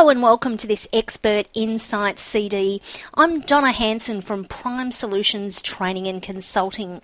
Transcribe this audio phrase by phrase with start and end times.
[0.00, 2.80] Hello and welcome to this Expert Insights CD.
[3.12, 7.02] I'm Donna Hanson from Prime Solutions Training and Consulting.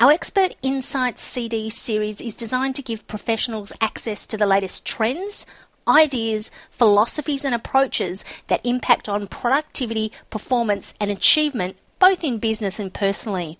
[0.00, 5.44] Our Expert Insights CD series is designed to give professionals access to the latest trends,
[5.86, 12.94] ideas, philosophies and approaches that impact on productivity, performance and achievement both in business and
[12.94, 13.58] personally.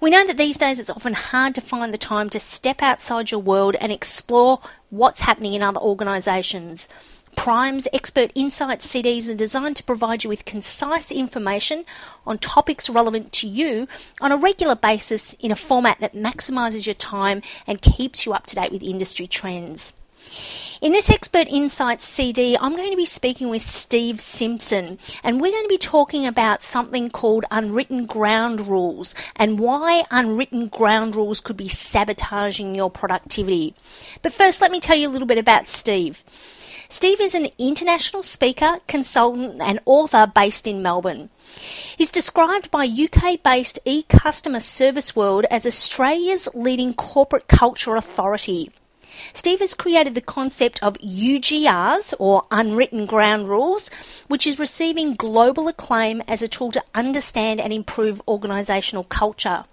[0.00, 3.30] We know that these days it's often hard to find the time to step outside
[3.30, 6.88] your world and explore what's happening in other organisations.
[7.36, 11.84] Prime's Expert Insights CDs are designed to provide you with concise information
[12.26, 13.86] on topics relevant to you
[14.20, 18.46] on a regular basis in a format that maximises your time and keeps you up
[18.46, 19.92] to date with industry trends.
[20.80, 25.52] In this Expert Insights CD, I'm going to be speaking with Steve Simpson, and we're
[25.52, 31.40] going to be talking about something called unwritten ground rules and why unwritten ground rules
[31.40, 33.74] could be sabotaging your productivity.
[34.22, 36.24] But first, let me tell you a little bit about Steve.
[36.88, 41.30] Steve is an international speaker, consultant, and author based in Melbourne.
[41.98, 48.70] He's described by UK based e customer service world as Australia's leading corporate culture authority.
[49.32, 53.90] Steve has created the concept of UGRs, or Unwritten Ground Rules,
[54.28, 59.64] which is receiving global acclaim as a tool to understand and improve organisational culture.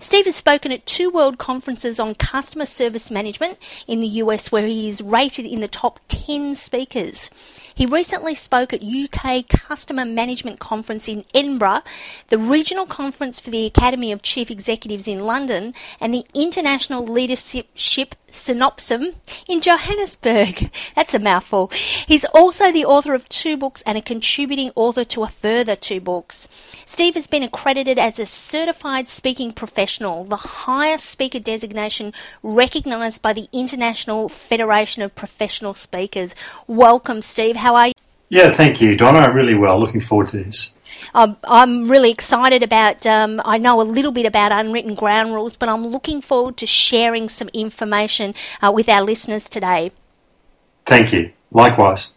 [0.00, 4.64] Steve has spoken at two world conferences on customer service management in the US, where
[4.64, 7.30] he is rated in the top 10 speakers.
[7.78, 11.82] He recently spoke at UK Customer Management Conference in Edinburgh,
[12.28, 18.16] the regional conference for the Academy of Chief Executives in London, and the International Leadership
[18.30, 19.14] Synopsum
[19.48, 20.70] in Johannesburg.
[20.96, 21.70] That's a mouthful.
[22.06, 26.00] He's also the author of two books and a contributing author to a further two
[26.00, 26.48] books.
[26.84, 32.12] Steve has been accredited as a certified speaking professional, the highest speaker designation
[32.42, 36.34] recognized by the International Federation of Professional Speakers.
[36.66, 37.56] Welcome, Steve.
[37.56, 37.94] How are you?
[38.28, 39.20] Yeah, thank you, Donna.
[39.20, 39.80] I'm really well.
[39.80, 40.74] Looking forward to this.
[41.14, 43.06] Um, I'm really excited about.
[43.06, 46.66] Um, I know a little bit about unwritten ground rules, but I'm looking forward to
[46.66, 49.92] sharing some information uh, with our listeners today.
[50.84, 51.32] Thank you.
[51.50, 52.12] Likewise.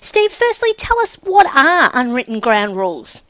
[0.00, 3.22] Steve, firstly, tell us what are unwritten ground rules?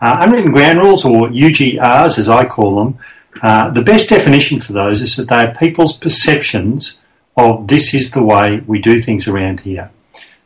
[0.00, 2.98] Uh, unwritten ground rules, or UGRs as I call them,
[3.42, 7.00] uh, the best definition for those is that they are people's perceptions
[7.36, 9.90] of this is the way we do things around here.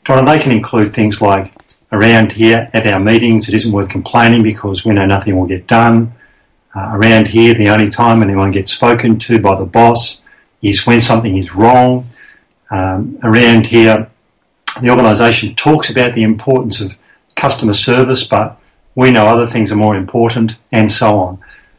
[0.04, 1.52] Donna, they can include things like
[1.92, 5.66] around here at our meetings, it isn't worth complaining because we know nothing will get
[5.66, 6.12] done.
[6.74, 10.22] Uh, around here, the only time anyone gets spoken to by the boss
[10.62, 12.08] is when something is wrong.
[12.70, 14.08] Um, around here,
[14.80, 16.96] the organisation talks about the importance of
[17.34, 18.60] customer service, but
[18.94, 21.38] we know other things are more important, and so on.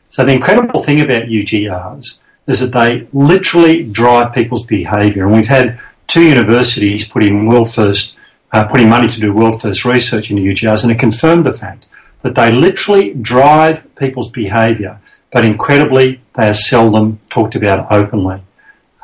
[0.10, 5.48] So the incredible thing about UGRs is that they literally drive people's behaviour, and we've
[5.48, 8.16] had two universities put in world first,
[8.52, 11.86] uh, putting money to do world first research into UGRs, and it confirmed the fact
[12.22, 15.00] that they literally drive people's behaviour,
[15.32, 18.42] but incredibly, they are seldom talked about openly,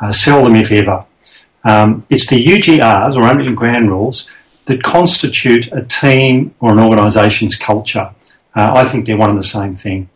[0.02, 1.06] uh, seldom if ever.
[1.64, 4.30] Um, it's the UGRs, or unwritten ground rules,
[4.66, 8.12] that constitute a team or an organisation's culture.
[8.53, 10.09] Uh, I think they're one and the same thing.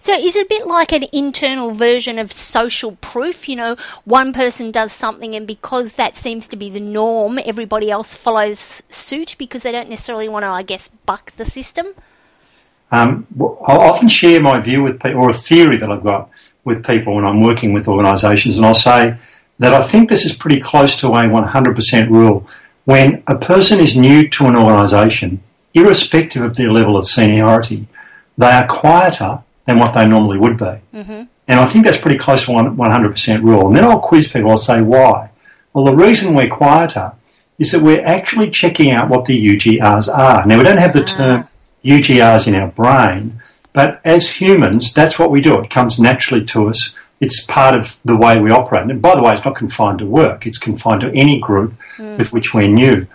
[0.00, 3.48] So is it a bit like an internal version of social proof?
[3.48, 7.90] You know, one person does something and because that seems to be the norm, everybody
[7.90, 11.86] else follows suit because they don't necessarily want to, I guess, buck the system?
[12.90, 16.30] Um, I'll often share my view with people, or a theory that I've got
[16.64, 19.16] with people when I'm working with organisations, and I'll say
[19.58, 22.48] that I think this is pretty close to a 100% rule.
[22.84, 25.42] When a person is new to an organisation,
[25.74, 27.88] irrespective of their level of seniority,
[28.38, 30.64] they are quieter than what they normally would be.
[30.64, 31.22] Mm-hmm.
[31.48, 33.66] And I think that's pretty close to 100% rule.
[33.66, 35.30] And then I'll quiz people, I'll say why.
[35.72, 37.12] Well, the reason we're quieter
[37.58, 40.46] is that we're actually checking out what the UGRs are.
[40.46, 41.16] Now, we don't have the ah.
[41.16, 41.48] term
[41.84, 45.60] UGRs in our brain, but as humans, that's what we do.
[45.60, 46.96] It comes naturally to us.
[47.20, 48.90] It's part of the way we operate.
[48.90, 52.18] And by the way, it's not confined to work, it's confined to any group mm.
[52.18, 53.06] with which we're new.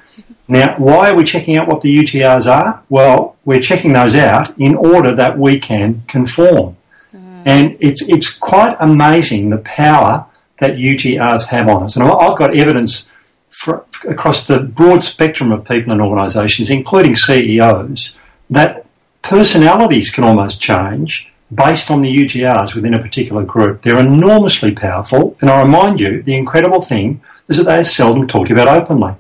[0.47, 2.83] Now, why are we checking out what the UGRs are?
[2.89, 6.77] Well, we're checking those out in order that we can conform.
[7.13, 7.43] Mm.
[7.45, 10.25] And it's, it's quite amazing the power
[10.59, 11.95] that UGRs have on us.
[11.95, 13.07] And I've got evidence
[13.49, 18.15] for, across the broad spectrum of people and organisations, including CEOs,
[18.49, 18.85] that
[19.21, 23.81] personalities can almost change based on the UGRs within a particular group.
[23.81, 25.35] They're enormously powerful.
[25.41, 29.13] And I remind you, the incredible thing is that they are seldom talked about openly.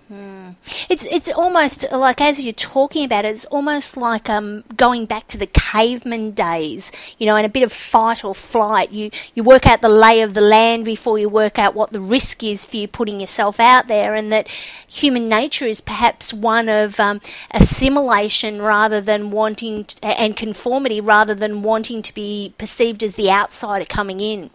[0.89, 5.27] It's it's almost like as you're talking about it, it's almost like um, going back
[5.27, 8.91] to the caveman days, you know, and a bit of fight or flight.
[8.91, 11.99] You you work out the lay of the land before you work out what the
[11.99, 14.47] risk is for you putting yourself out there, and that
[14.87, 17.21] human nature is perhaps one of um,
[17.51, 23.29] assimilation rather than wanting to, and conformity rather than wanting to be perceived as the
[23.29, 24.49] outsider coming in.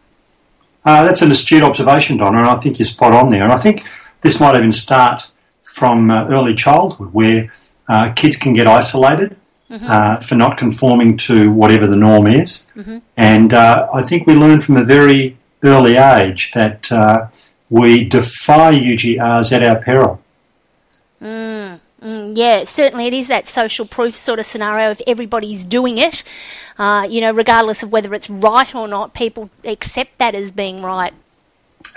[0.85, 3.43] Uh, that's an astute observation, Donna, and I think you're spot on there.
[3.43, 3.85] And I think
[4.21, 5.29] this might even start
[5.77, 7.53] from uh, early childhood where
[7.87, 9.37] uh, kids can get isolated
[9.71, 9.87] mm-hmm.
[9.87, 12.65] uh, for not conforming to whatever the norm is.
[12.75, 12.99] Mm-hmm.
[13.19, 17.27] And uh, I think we learn from a very early age that uh,
[17.69, 20.23] we defy UGRs at our peril.
[21.21, 24.93] Mm, mm, yeah, certainly it is that social proof sort of scenario.
[24.93, 26.25] If everybody's doing it,
[26.79, 30.81] uh, you know, regardless of whether it's right or not, people accept that as being
[30.81, 31.13] right.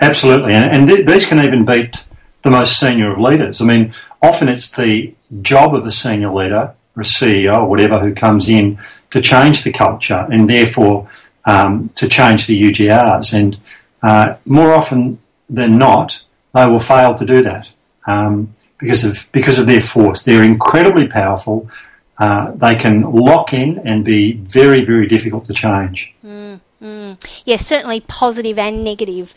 [0.02, 2.04] Absolutely, and, and th- these can even beat
[2.42, 3.60] the most senior of leaders.
[3.60, 7.98] I mean, often it's the job of the senior leader or a CEO or whatever
[7.98, 8.78] who comes in
[9.10, 11.08] to change the culture and therefore
[11.44, 13.32] um, to change the UGRs.
[13.32, 13.58] And
[14.02, 16.22] uh, more often than not,
[16.54, 17.68] they will fail to do that
[18.06, 20.22] um, because of because of their force.
[20.22, 21.70] They're incredibly powerful.
[22.18, 26.14] Uh, they can lock in and be very, very difficult to change.
[26.24, 27.40] Mm, mm.
[27.46, 29.34] Yes, certainly positive and negative.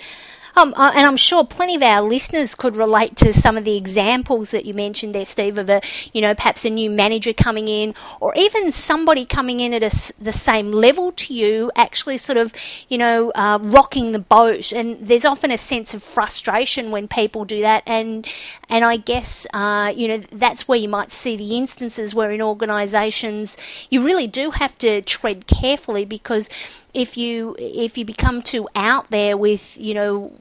[0.56, 3.76] Um, uh, and I'm sure plenty of our listeners could relate to some of the
[3.76, 5.82] examples that you mentioned there, Steve, of a,
[6.14, 10.14] you know, perhaps a new manager coming in, or even somebody coming in at a,
[10.24, 12.54] the same level to you, actually sort of,
[12.88, 14.72] you know, uh, rocking the boat.
[14.72, 17.82] And there's often a sense of frustration when people do that.
[17.88, 18.28] And
[18.70, 22.42] and I guess, uh, you know, that's where you might see the instances where in
[22.44, 23.58] organisations
[23.90, 26.48] you really do have to tread carefully because
[26.94, 30.31] if you if you become too out there with you know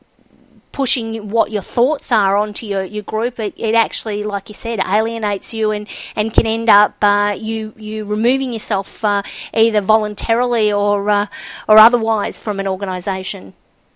[0.72, 4.80] pushing what your thoughts are onto your, your group, it, it actually, like you said,
[4.80, 9.22] alienates you and, and can end up uh, you you removing yourself uh,
[9.54, 11.26] either voluntarily or uh,
[11.68, 13.52] or otherwise from an organisation.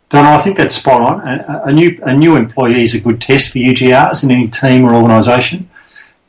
[0.08, 1.26] Donna, I think that's spot on.
[1.26, 4.84] A, a, new a new employee is a good test for UGRs in any team
[4.84, 5.68] or organisation,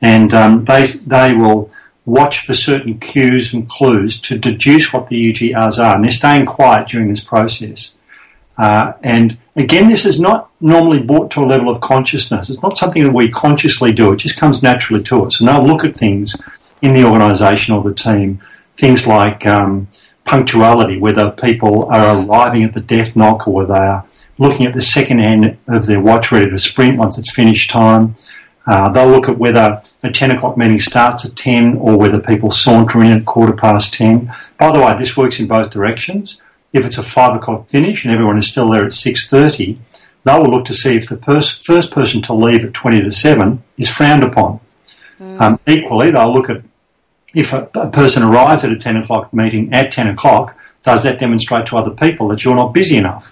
[0.01, 1.71] and um, they they will
[2.07, 6.45] watch for certain cues and clues to deduce what the UGRs are, and they're staying
[6.45, 7.95] quiet during this process.
[8.57, 12.49] Uh, and again, this is not normally brought to a level of consciousness.
[12.49, 14.13] It's not something that we consciously do.
[14.13, 15.39] It just comes naturally to us.
[15.39, 16.35] And they'll look at things
[16.81, 18.41] in the organisation or the team,
[18.77, 19.89] things like um,
[20.23, 24.05] punctuality, whether people are arriving at the death knock or they are
[24.39, 28.15] looking at the second hand of their watch ready to sprint once it's finished time.
[28.67, 32.51] Uh, they'll look at whether a 10 o'clock meeting starts at 10 or whether people
[32.51, 34.31] saunter in at quarter past 10.
[34.57, 36.41] By the way, this works in both directions
[36.73, 39.79] if it's a five o'clock finish and everyone is still there at six thirty,
[40.23, 43.11] they will look to see if the pers- first person to leave at twenty to
[43.11, 44.59] seven is frowned upon.
[45.19, 45.41] Mm.
[45.41, 46.61] Um, equally, they'll look at
[47.33, 51.19] if a, a, person arrives at a ten o'clock meeting at ten o'clock, does that
[51.19, 53.31] demonstrate to other people that you're not busy enough?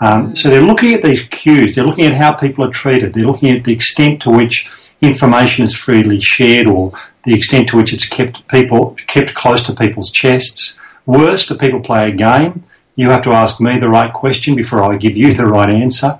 [0.00, 0.36] Um.
[0.36, 1.74] So they're looking at these cues.
[1.74, 3.14] They're looking at how people are treated.
[3.14, 6.92] They're looking at the extent to which information is freely shared, or
[7.24, 10.76] the extent to which it's kept people kept close to people's chests.
[11.06, 12.64] Worse, do people play a game?
[12.94, 16.18] You have to ask me the right question before I give you the right answer.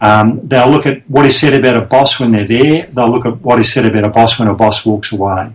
[0.00, 2.86] Um, they'll look at what is said about a boss when they're there.
[2.92, 5.52] They'll look at what is said about a boss when a boss walks away.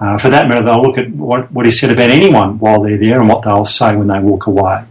[0.00, 2.98] Uh, for that matter, they'll look at what, what is said about anyone while they're
[2.98, 4.84] there and what they'll say when they walk away.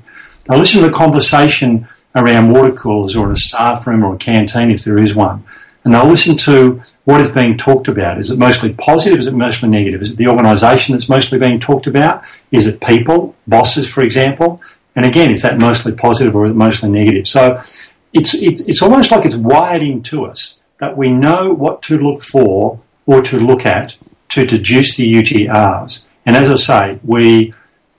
[0.45, 4.17] They'll listen to the conversation around water coolers or in a staff room or a
[4.17, 5.45] canteen if there is one.
[5.83, 8.17] And they'll listen to what is being talked about?
[8.17, 9.19] Is it mostly positive?
[9.19, 10.01] Is it mostly negative?
[10.01, 12.21] Is it the organisation that's mostly being talked about?
[12.51, 14.61] Is it people, bosses, for example?
[14.93, 17.25] And again, is that mostly positive or is it mostly negative?
[17.25, 17.63] So
[18.11, 22.21] it's, it's, it's almost like it's wired into us that we know what to look
[22.21, 23.95] for or to look at
[24.29, 26.03] to deduce the UGRs.
[26.25, 27.53] And as I say, we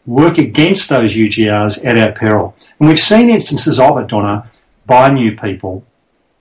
[0.08, 2.56] work against those UGRs at our peril.
[2.80, 4.50] And we've seen instances of it, Donna,
[4.86, 5.84] by new people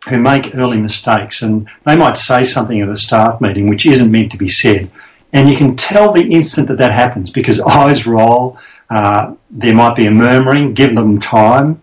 [0.07, 4.09] who make early mistakes and they might say something at a staff meeting which isn't
[4.09, 4.89] meant to be said.
[5.33, 8.57] And you can tell the instant that that happens because eyes roll,
[8.89, 11.81] uh, there might be a murmuring, give them time,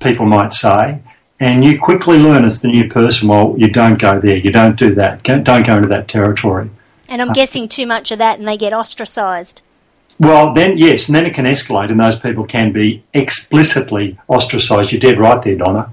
[0.00, 1.00] people might say.
[1.38, 4.78] And you quickly learn as the new person, well, you don't go there, you don't
[4.78, 6.70] do that, don't go into that territory.
[7.10, 9.60] And I'm guessing too much of that and they get ostracised.
[10.18, 14.92] Well, then, yes, and then it can escalate, and those people can be explicitly ostracised.
[14.92, 15.92] You're dead right there, Donna.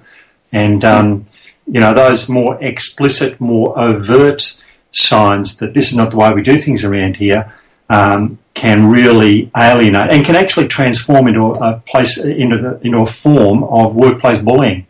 [0.51, 1.25] And um,
[1.67, 4.59] you know, those more explicit, more overt
[4.91, 7.51] signs that this is not the way we do things around here
[7.89, 13.05] um, can really alienate and can actually transform into a place into the into a
[13.05, 14.85] form of workplace bullying.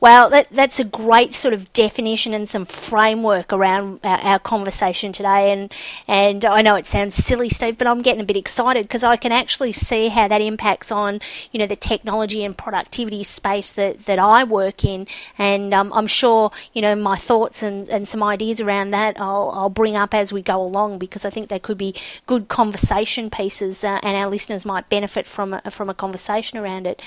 [0.00, 5.12] Well, that, that's a great sort of definition and some framework around our, our, conversation
[5.12, 5.52] today.
[5.52, 5.70] And,
[6.08, 9.16] and I know it sounds silly, Steve, but I'm getting a bit excited because I
[9.18, 11.20] can actually see how that impacts on,
[11.52, 15.06] you know, the technology and productivity space that, that I work in.
[15.36, 19.50] And um, I'm sure, you know, my thoughts and, and some ideas around that I'll,
[19.54, 21.94] I'll bring up as we go along because I think they could be
[22.26, 26.86] good conversation pieces uh, and our listeners might benefit from a, from a conversation around
[26.86, 27.02] it.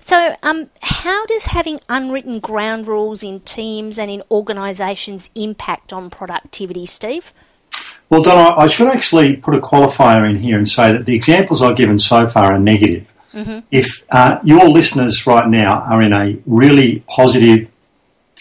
[0.00, 6.10] So, um, how does having unwritten ground rules in teams and in organisations impact on
[6.10, 7.32] productivity, Steve?
[8.10, 11.62] Well, Don, I should actually put a qualifier in here and say that the examples
[11.62, 13.06] I've given so far are negative.
[13.32, 13.60] Mm-hmm.
[13.70, 17.68] If uh, your listeners right now are in a really positive,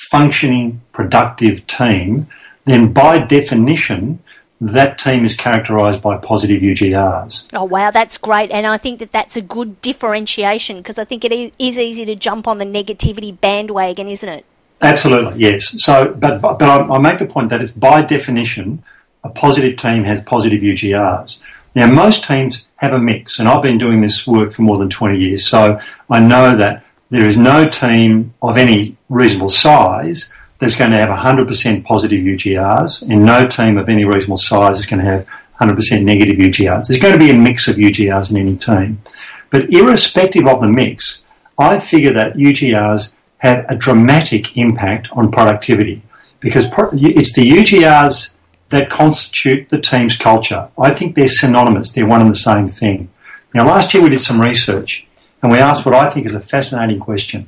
[0.09, 2.27] functioning, productive team,
[2.65, 4.21] then by definition,
[4.61, 7.47] that team is characterised by positive UGRs.
[7.53, 11.25] Oh wow, that's great, and I think that that's a good differentiation because I think
[11.25, 14.45] it is easy to jump on the negativity bandwagon, isn't it?
[14.81, 15.81] Absolutely, yes.
[15.83, 18.83] So, but but, I, I make the point that it's by definition
[19.23, 21.39] a positive team has positive UGRs.
[21.73, 24.89] Now, most teams have a mix, and I've been doing this work for more than
[24.89, 30.75] 20 years, so I know that there is no team of any reasonable size that's
[30.75, 35.03] going to have 100% positive UGRs, and no team of any reasonable size is going
[35.03, 35.27] to have
[35.59, 36.87] 100% negative UGRs.
[36.87, 39.01] There's going to be a mix of UGRs in any team.
[39.49, 41.23] But irrespective of the mix,
[41.57, 46.03] I figure that UGRs have a dramatic impact on productivity
[46.39, 48.35] because it's the UGRs
[48.69, 50.69] that constitute the team's culture.
[50.77, 53.09] I think they're synonymous, they're one and the same thing.
[53.55, 55.07] Now, last year we did some research
[55.41, 57.47] and we asked what I think is a fascinating question.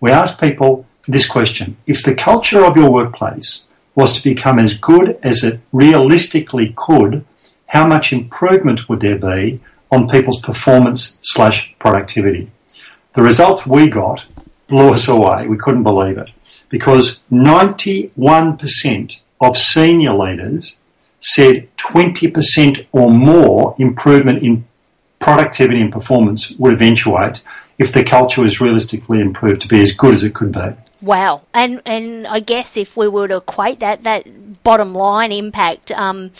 [0.00, 1.76] We asked people this question.
[1.86, 7.24] If the culture of your workplace was to become as good as it realistically could,
[7.66, 12.50] how much improvement would there be on people's performance slash productivity?
[13.12, 14.26] The results we got
[14.66, 15.46] blew us away.
[15.46, 16.30] We couldn't believe it
[16.68, 20.78] because 91% of senior leaders
[21.20, 24.66] said 20% or more improvement in
[25.20, 27.40] productivity and performance would eventuate
[27.78, 30.72] if the culture was realistically improved to be as good as it could be.
[31.04, 35.92] Wow, and and I guess if we were to equate that, that bottom line impact,
[35.92, 36.30] um,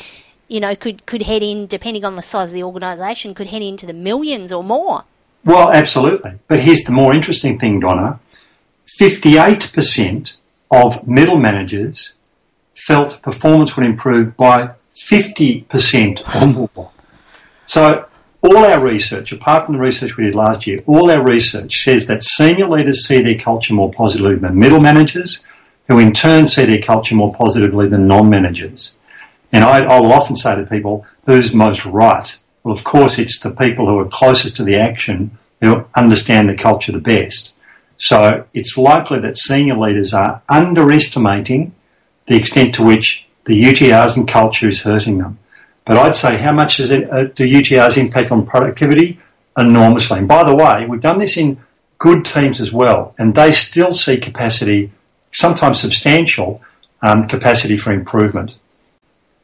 [0.48, 3.60] you know, could could head in depending on the size of the organisation, could head
[3.60, 5.04] into the millions or more.
[5.44, 6.38] Well, absolutely.
[6.48, 8.20] But here's the more interesting thing, Donna:
[8.86, 10.38] fifty-eight percent
[10.70, 12.14] of middle managers
[12.74, 16.90] felt performance would improve by fifty percent or more.
[17.66, 18.06] So
[18.44, 22.06] all our research, apart from the research we did last year, all our research says
[22.06, 25.42] that senior leaders see their culture more positively than middle managers,
[25.88, 28.96] who in turn see their culture more positively than non-managers.
[29.50, 32.38] And I, I will often say to people, who's most right?
[32.62, 36.54] Well, of course, it's the people who are closest to the action who understand the
[36.54, 37.54] culture the best.
[37.96, 41.74] So it's likely that senior leaders are underestimating
[42.26, 45.38] the extent to which the UGRs and culture is hurting them.
[45.84, 49.18] But I'd say how much does it, uh, do UGRs impact on productivity?
[49.56, 50.18] Enormously.
[50.18, 51.58] And by the way, we've done this in
[51.98, 54.90] good teams as well, and they still see capacity,
[55.32, 56.60] sometimes substantial
[57.02, 58.56] um, capacity for improvement.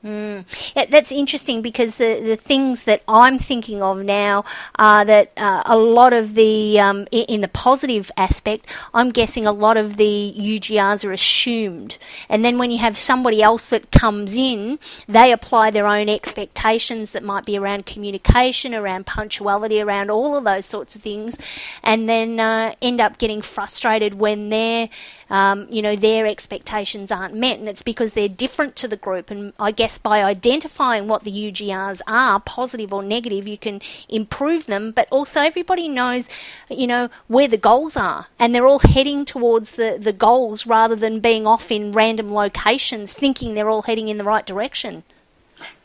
[0.05, 0.47] Mm.
[0.91, 4.45] That's interesting because the, the things that I'm thinking of now
[4.79, 9.53] are that uh, a lot of the, um, in the positive aspect, I'm guessing a
[9.53, 11.99] lot of the UGRs are assumed.
[12.31, 17.11] And then when you have somebody else that comes in, they apply their own expectations
[17.13, 21.37] that might be around communication, around punctuality, around all of those sorts of things,
[21.83, 24.89] and then uh, end up getting frustrated when they're
[25.31, 29.31] um, you know, their expectations aren't met, and it's because they're different to the group.
[29.31, 34.67] And I guess by identifying what the UGRs are, positive or negative, you can improve
[34.67, 34.91] them.
[34.91, 36.29] But also, everybody knows,
[36.69, 40.97] you know, where the goals are, and they're all heading towards the the goals rather
[40.97, 45.05] than being off in random locations, thinking they're all heading in the right direction.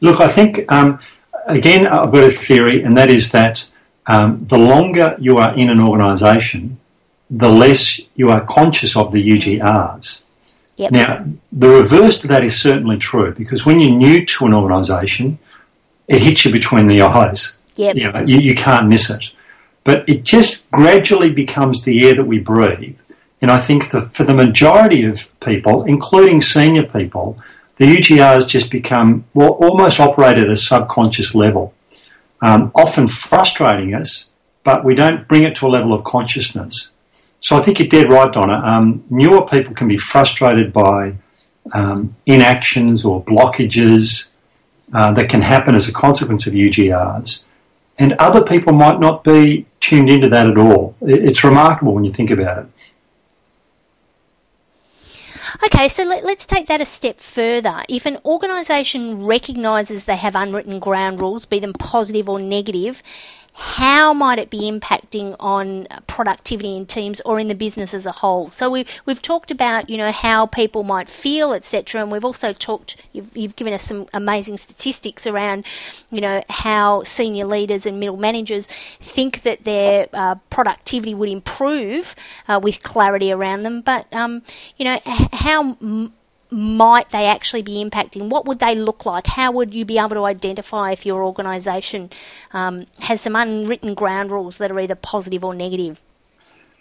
[0.02, 1.00] Look, I think um,
[1.46, 3.70] again, I've got a theory, and that is that
[4.08, 6.80] um, the longer you are in an organisation,
[7.29, 10.22] the less you are conscious of the UGRs.
[10.77, 10.91] Yep.
[10.91, 15.39] Now, the reverse to that is certainly true because when you're new to an organisation,
[16.08, 17.53] it hits you between the eyes.
[17.75, 17.96] Yep.
[17.96, 19.32] You, know, you, you can't miss it.
[19.84, 22.98] But it just gradually becomes the air that we breathe.
[23.41, 27.38] And I think that for the majority of people, including senior people,
[27.77, 31.74] the UGRs just become well, almost operate at a subconscious level,
[32.41, 34.29] um, often frustrating us,
[34.63, 36.89] but we don't bring it to a level of consciousness.
[37.46, 38.60] So I think you're dead right, Donna.
[38.64, 41.14] Um, newer people can be frustrated by
[41.74, 44.30] um, inactions or blockages
[44.92, 47.44] uh, that can happen as a consequence of UGRs.
[48.00, 50.96] And other people might not be tuned into that at all.
[51.02, 52.68] It's remarkable when you think about it.
[55.66, 57.84] Okay, so let, us take that a step further.
[57.88, 63.04] If an organisation recognises they have unwritten ground rules, be them positive or negative,
[63.57, 68.12] how might it be impacting on productivity in teams or in the business as a
[68.12, 68.51] whole?
[68.51, 72.51] So we, we've talked about, you know, how people might feel, etc., and we've also
[72.51, 75.65] talked, you've, you've given us some amazing statistics around,
[76.12, 78.67] you know, how senior leaders and middle managers
[79.00, 82.13] think that their uh, productivity would improve
[82.50, 83.79] uh, with clarity around them.
[83.79, 84.41] But, um,
[84.75, 85.77] you know, how
[86.55, 88.29] might they actually be impacting?
[88.29, 89.27] What would they look like?
[89.27, 92.09] How would you be able to identify if your organisation
[92.53, 96.01] um, has some unwritten ground rules that are either positive or negative?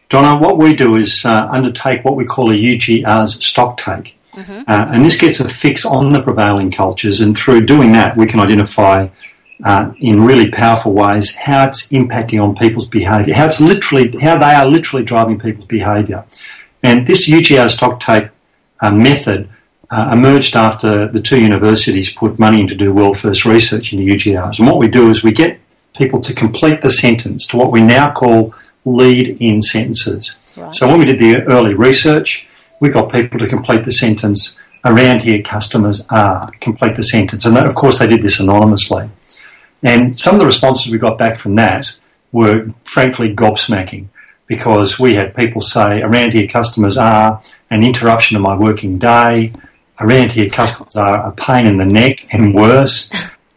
[0.09, 4.17] Donna, what we do is uh, undertake what we call a UGR's stock take.
[4.35, 4.63] Mm-hmm.
[4.69, 8.27] Uh, and this gets a fix on the prevailing cultures, and through doing that, we
[8.27, 9.09] can identify
[9.65, 14.39] uh, in really powerful ways how it's impacting on people's behaviour, how it's literally, how
[14.39, 16.25] they are literally driving people's behaviour.
[16.83, 18.29] And this UGR stock take
[18.81, 19.49] uh, method
[19.91, 24.05] uh, emerged after the two universities put money in to do world first research into
[24.05, 24.59] UGRs.
[24.59, 25.61] And what we do is we get
[25.97, 30.35] people to complete the sentence to what we now call lead in sentences.
[30.57, 30.75] Right.
[30.75, 32.49] So when we did the early research,
[32.81, 37.45] we got people to complete the sentence around here customers are, complete the sentence.
[37.45, 39.09] And of course they did this anonymously.
[39.83, 41.95] And some of the responses we got back from that
[42.33, 44.09] were frankly gobsmacking
[44.47, 49.53] because we had people say around here customers are an interruption of my working day,
[50.01, 53.11] around here customers are a pain in the neck and worse,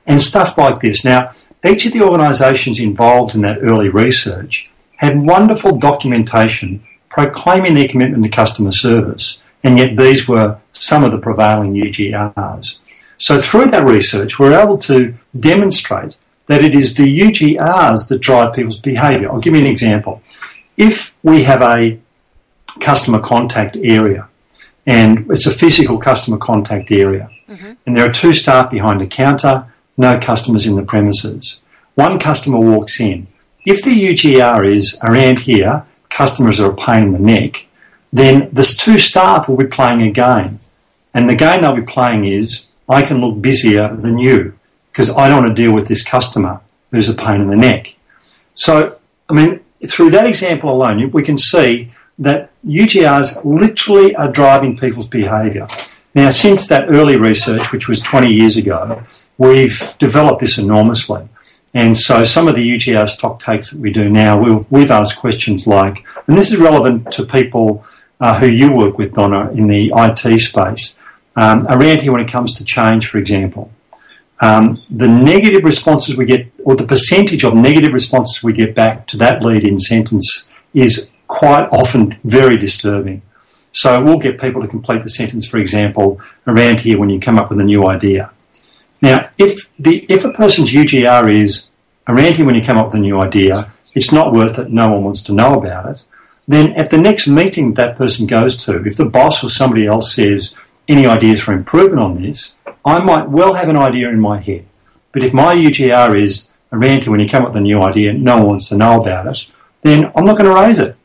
[0.06, 1.04] and stuff like this.
[1.04, 1.32] Now,
[1.66, 8.24] each of the organisations involved in that early research had wonderful documentation proclaiming their commitment
[8.24, 12.78] to customer service, and yet these were some of the prevailing UGRs.
[13.18, 16.16] So through that research, we're able to demonstrate
[16.46, 19.32] that it is the UGRs that drive people's behaviour.
[19.32, 20.22] I'll give you an example.
[20.78, 22.00] If we have a
[22.80, 24.30] customer contact area,
[24.88, 27.30] and it's a physical customer contact area.
[27.48, 27.74] Mm-hmm.
[27.86, 31.60] And there are two staff behind a counter, no customers in the premises.
[31.96, 33.28] One customer walks in.
[33.66, 37.68] If the UGR is around here, customers are a pain in the neck,
[38.14, 40.62] then this two staff will be playing a game.
[41.14, 44.58] And the game they'll be playing is, I can look busier than you
[44.92, 47.96] because I don't want to deal with this customer who's a pain in the neck.
[48.56, 48.98] So,
[49.30, 55.08] I mean, through that example alone, we can see that UGRs literally are driving people's
[55.08, 55.68] behaviour.
[56.16, 59.04] Now, since that early research, which was 20 years ago,
[59.38, 61.28] we've developed this enormously.
[61.74, 65.20] And so some of the UGR stock takes that we do now, we've, we've asked
[65.20, 67.86] questions like, and this is relevant to people
[68.20, 70.96] uh, who you work with, Donna, in the IT space,
[71.36, 73.72] um, around here when it comes to change, for example.
[74.40, 79.08] Um, the negative responses we get, or the percentage of negative responses we get back
[79.08, 83.22] to that lead in sentence is quite often very disturbing.
[83.72, 87.38] So we'll get people to complete the sentence, for example, around here when you come
[87.38, 88.32] up with a new idea.
[89.02, 91.68] Now, if the if a person's UGR is
[92.08, 94.92] around here when you come up with a new idea, it's not worth it, no
[94.92, 96.04] one wants to know about it,
[96.48, 100.14] then at the next meeting that person goes to, if the boss or somebody else
[100.14, 100.56] says,
[100.88, 104.66] any ideas for improvement on this, I might well have an idea in my head.
[105.12, 108.14] But if my UGR is around here when you come up with a new idea,
[108.14, 109.46] no one wants to know about it,
[109.84, 110.97] then I'm not going to raise it.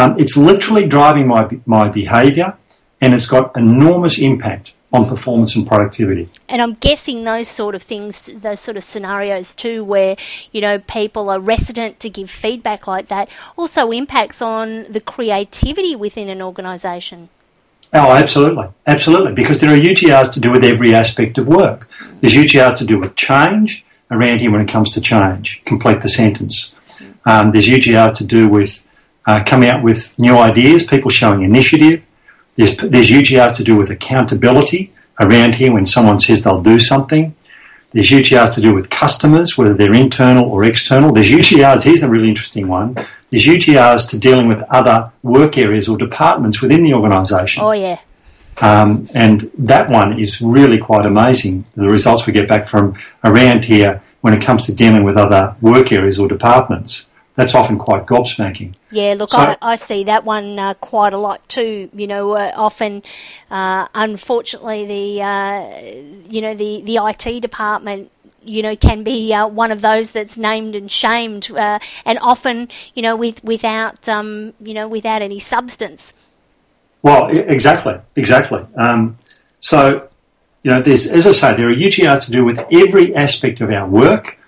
[0.00, 2.56] Um, it's literally driving my, my behaviour
[3.02, 6.28] and it's got enormous impact on performance and productivity.
[6.48, 10.16] And I'm guessing those sort of things, those sort of scenarios too, where
[10.52, 15.94] you know people are resident to give feedback like that, also impacts on the creativity
[15.94, 17.28] within an organisation.
[17.92, 21.88] Oh, absolutely, absolutely, because there are UGRs to do with every aspect of work.
[22.20, 25.62] There's UGR to do with change around here when it comes to change.
[25.64, 26.72] Complete the sentence.
[27.26, 28.84] Um, there's UGR to do with
[29.26, 32.02] uh, coming out with new ideas, people showing initiative.
[32.56, 37.34] There's, there's UGR to do with accountability around here when someone says they'll do something.
[37.92, 41.12] There's UGRs to do with customers, whether they're internal or external.
[41.12, 42.94] There's UGRs, here's a really interesting one.
[43.30, 47.64] There's UGRs to dealing with other work areas or departments within the organisation.
[47.64, 48.00] Oh, yeah.
[48.58, 51.64] Um, and that one is really quite amazing.
[51.74, 55.56] The results we get back from around here when it comes to dealing with other
[55.60, 57.06] work areas or departments
[57.40, 58.74] that's often quite gobsmacking.
[58.90, 61.88] Yeah, look, so, I, I, see that one uh, quite a lot too.
[61.92, 63.02] You know, uh, often,
[63.50, 68.10] uh, unfortunately, the uh, you know the the IT department
[68.42, 72.68] you know can be uh, one of those that's named and shamed, uh, and often
[72.94, 76.12] you know with without um, you know without any substance.
[77.02, 78.66] Well, exactly, exactly.
[78.76, 79.16] Um,
[79.60, 80.10] so
[80.62, 83.70] you know, there's as I say, there are UGR to do with every aspect of
[83.70, 84.38] our work,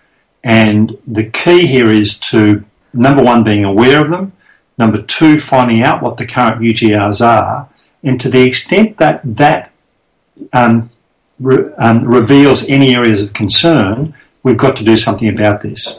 [0.45, 4.33] and the key here is to number one, being aware of them.
[4.79, 7.69] Number two, finding out what the current UGRs are.
[8.03, 9.71] And to the extent that that
[10.53, 10.91] um,
[11.39, 15.99] re- um, reveals any areas of concern, we've got to do something about this.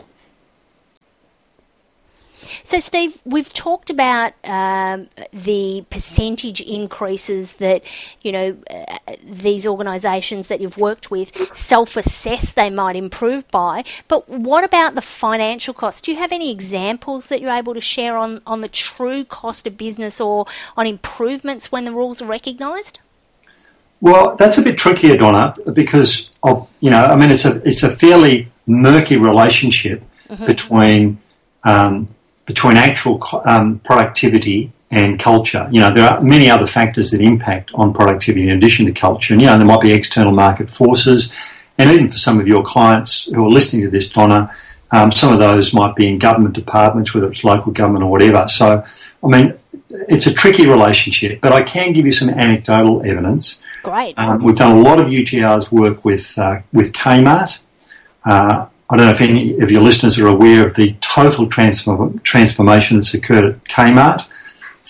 [2.73, 7.83] So, Steve, we've talked about um, the percentage increases that
[8.23, 13.83] you know uh, these organisations that you've worked with self-assess they might improve by.
[14.07, 16.05] But what about the financial cost?
[16.05, 19.67] Do you have any examples that you're able to share on on the true cost
[19.67, 22.97] of business or on improvements when the rules are recognised?
[24.01, 27.83] Well, that's a bit trickier, Donna, because of you know, I mean, it's a it's
[27.83, 30.47] a fairly murky relationship mm-hmm.
[30.47, 31.19] between
[31.63, 32.07] um,
[32.45, 35.67] between actual um, productivity and culture.
[35.71, 39.33] You know, there are many other factors that impact on productivity in addition to culture.
[39.33, 41.31] And, you know, there might be external market forces.
[41.77, 44.53] And even for some of your clients who are listening to this, Donna,
[44.91, 48.47] um, some of those might be in government departments, whether it's local government or whatever.
[48.47, 48.85] So,
[49.23, 49.57] I mean,
[49.89, 53.59] it's a tricky relationship, but I can give you some anecdotal evidence.
[53.81, 54.17] Great.
[54.17, 57.59] Um, we've done a lot of UGR's work with uh, with Kmart.
[58.23, 62.19] Uh, I don't know if any of your listeners are aware of the total transform-
[62.19, 64.27] transformation that's occurred at Kmart,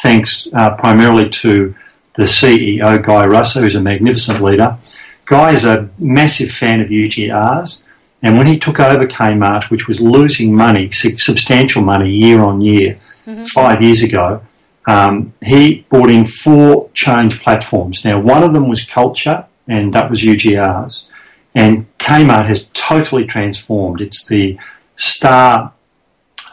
[0.01, 1.75] thanks uh, primarily to
[2.17, 4.77] the CEO, Guy Russo, who's a magnificent leader.
[5.25, 7.84] Guy is a massive fan of UGRs,
[8.21, 12.99] and when he took over Kmart, which was losing money, substantial money year on year,
[13.25, 13.43] mm-hmm.
[13.45, 14.41] five years ago,
[14.86, 18.03] um, he brought in four change platforms.
[18.03, 21.06] Now, one of them was culture, and that was UGRs.
[21.55, 24.01] And Kmart has totally transformed.
[24.01, 24.57] It's the
[24.95, 25.73] star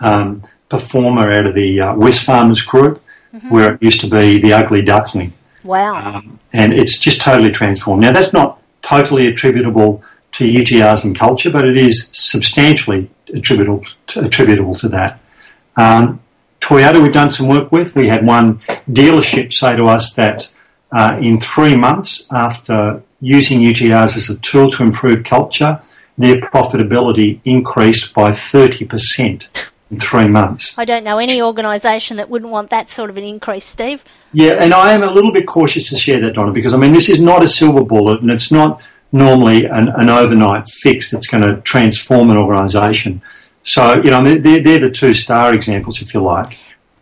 [0.01, 3.03] um, performer out of the uh, Wesfarmers Group,
[3.35, 3.51] mm-hmm.
[3.51, 5.33] where it used to be the ugly duckling.
[5.65, 5.95] Wow.
[5.95, 8.03] Um, and it's just totally transformed.
[8.03, 14.25] Now, that's not totally attributable to UGRs and culture, but it is substantially attributable to,
[14.25, 15.21] attributable to that.
[15.77, 16.21] Um,
[16.61, 17.95] Toyota, we've done some work with.
[17.95, 20.53] We had one dealership say to us that
[20.93, 25.81] uh, in three months after using UGRs as a tool to improve culture,
[26.19, 29.49] their profitability increased by 30%
[29.91, 30.75] in three months.
[30.79, 34.03] I don't know any organisation that wouldn't want that sort of an increase, Steve.
[34.33, 36.93] Yeah, and I am a little bit cautious to share that, Donna, because I mean,
[36.93, 38.81] this is not a silver bullet and it's not
[39.13, 43.23] normally an, an overnight fix that's going to transform an organisation.
[43.65, 46.57] So, you know, they're, they're the two star examples, if you like.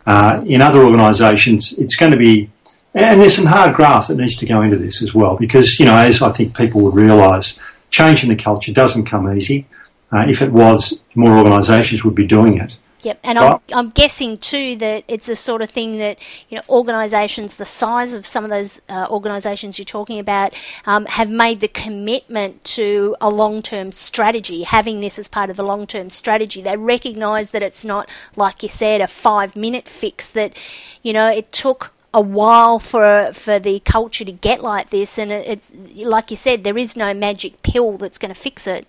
[0.06, 2.50] Uh, in other organisations, it's going to be
[2.94, 5.86] and there's some hard graft that needs to go into this as well, because, you
[5.86, 7.58] know, as I think people would realise,
[7.90, 9.66] changing the culture doesn't come easy.
[10.10, 12.76] Uh, if it was, more organisations would be doing it.
[13.02, 16.62] Yep, and I'm, I'm, guessing too that it's the sort of thing that you know
[16.68, 20.52] organisations the size of some of those uh, organisations you're talking about
[20.84, 25.62] um, have made the commitment to a long-term strategy, having this as part of the
[25.62, 26.60] long-term strategy.
[26.60, 30.28] They recognise that it's not like you said a five-minute fix.
[30.28, 30.56] That
[31.04, 35.30] you know it took a while for for the culture to get like this, and
[35.30, 38.86] it's like you said, there is no magic pill that's going to fix it.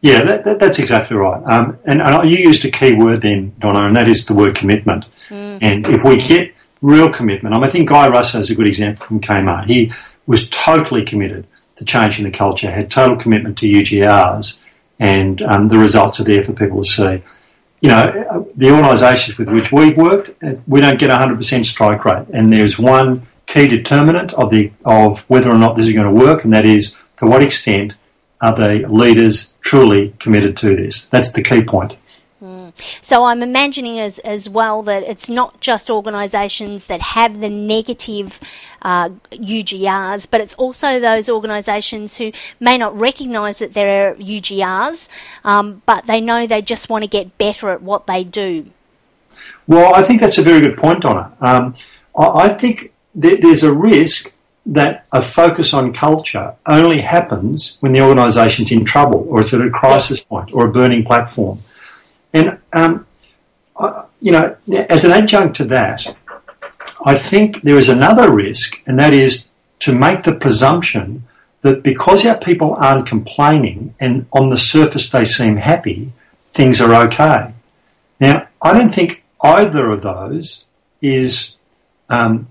[0.00, 1.42] Yeah, that, that, that's exactly right.
[1.44, 4.54] Um, and, and, you used a key word then, Donna, and that is the word
[4.54, 5.04] commitment.
[5.28, 5.58] Mm.
[5.60, 8.68] And if we get real commitment, I, mean, I think Guy Russo is a good
[8.68, 9.66] example from Kmart.
[9.66, 9.92] He
[10.26, 14.58] was totally committed to changing the culture, had total commitment to UGRs,
[15.00, 17.22] and um, the results are there for people to see
[17.80, 20.30] you know, the organisations with which we've worked,
[20.66, 22.26] we don't get 100% strike rate.
[22.32, 26.24] And there's one key determinant of the of whether or not this is going to
[26.24, 27.96] work, and that is to what extent
[28.40, 31.06] are the leaders truly committed to this.
[31.06, 31.96] That's the key point.
[33.02, 38.38] So I'm imagining as, as well that it's not just organisations that have the negative
[38.82, 45.08] uh, UGRs, but it's also those organisations who may not recognise that there are UGRs,
[45.44, 48.66] um, but they know they just want to get better at what they do.
[49.66, 51.32] Well, I think that's a very good point, Donna.
[51.40, 51.74] Um,
[52.18, 54.32] I, I, think th- there's a risk
[54.66, 59.60] that a focus on culture only happens when the organisation's in trouble or it's at
[59.60, 61.62] a crisis point or a burning platform.
[62.32, 63.06] And, um,
[63.78, 64.56] I, you know,
[64.88, 66.06] as an adjunct to that,
[67.04, 69.48] I think there is another risk, and that is
[69.80, 71.24] to make the presumption
[71.60, 76.12] that because our people aren't complaining and on the surface they seem happy,
[76.52, 77.52] things are okay.
[78.20, 80.64] Now, I don't think either of those
[81.00, 81.54] is
[82.08, 82.48] um,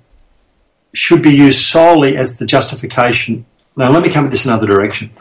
[0.93, 3.45] should be used solely as the justification.
[3.75, 5.11] Now, let me come at this another direction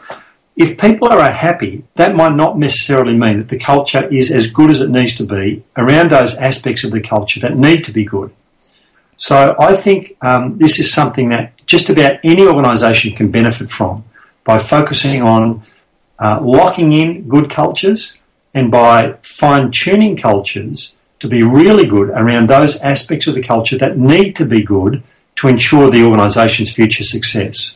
[0.57, 4.71] if people are happy, that might not necessarily mean that the culture is as good
[4.71, 8.03] as it needs to be around those aspects of the culture that need to be
[8.03, 8.33] good.
[9.17, 14.03] So I think um, this is something that just about any organisation can benefit from
[14.43, 15.63] by focusing on
[16.17, 18.17] uh, locking in good cultures
[18.55, 23.77] and by fine tuning cultures to be really good around those aspects of the culture
[23.77, 25.03] that need to be good
[25.35, 27.75] to ensure the organisation's future success.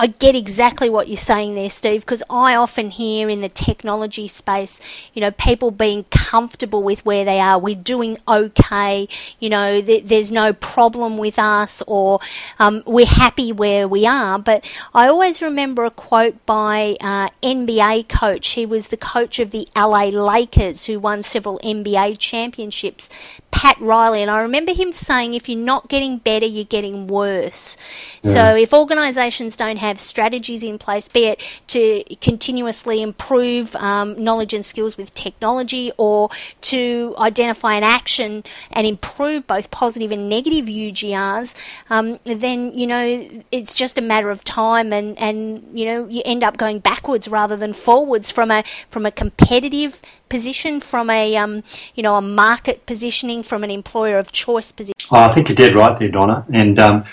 [0.00, 4.28] I get exactly what you're saying there, Steve, because I often hear in the technology
[4.28, 4.78] space,
[5.12, 7.58] you know, people being comfortable with where they are.
[7.58, 9.08] We're doing okay,
[9.40, 12.20] you know, th- there's no problem with us, or
[12.60, 14.38] um, we're happy where we are.
[14.38, 18.50] But I always remember a quote by uh, NBA coach.
[18.50, 23.08] He was the coach of the LA Lakers, who won several NBA championships,
[23.50, 24.22] Pat Riley.
[24.22, 27.76] And I remember him saying, if you're not getting better, you're getting worse.
[28.22, 34.22] So if organisations don't have have strategies in place, be it to continuously improve um,
[34.22, 36.30] knowledge and skills with technology or
[36.62, 41.54] to identify an action and improve both positive and negative UGRs,
[41.90, 46.22] um, then, you know, it's just a matter of time and, and, you know, you
[46.24, 51.36] end up going backwards rather than forwards from a, from a competitive position, from a
[51.36, 51.62] um,
[51.94, 54.94] you know a market positioning, from an employer of choice position?
[55.10, 56.46] Oh, I think you're dead right there, Donna.
[56.52, 57.04] And um,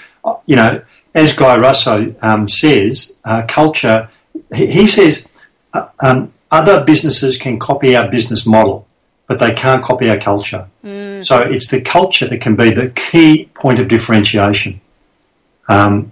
[0.45, 0.83] you know,
[1.15, 4.09] as Guy Russo um, says, uh, culture,
[4.53, 5.25] he, he says
[5.73, 8.85] uh, um, other businesses can copy our business model,
[9.27, 10.67] but they can't copy our culture.
[10.83, 11.25] Mm.
[11.25, 14.81] So it's the culture that can be the key point of differentiation.
[15.69, 16.11] Um,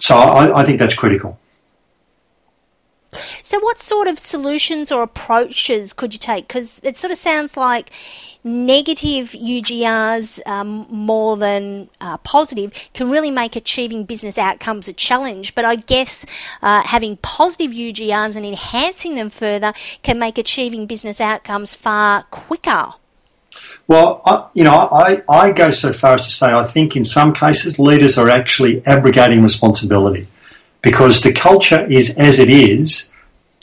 [0.00, 1.38] so I, I think that's critical.
[3.42, 6.46] So, what sort of solutions or approaches could you take?
[6.46, 7.90] Because it sort of sounds like
[8.44, 15.54] negative UGRs um, more than uh, positive can really make achieving business outcomes a challenge.
[15.54, 16.24] But I guess
[16.62, 19.72] uh, having positive UGRs and enhancing them further
[20.02, 22.92] can make achieving business outcomes far quicker.
[23.86, 27.04] Well, I, you know, I, I go so far as to say I think in
[27.04, 30.28] some cases leaders are actually abrogating responsibility
[30.82, 33.07] because the culture is as it is